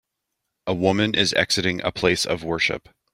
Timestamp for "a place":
1.83-2.25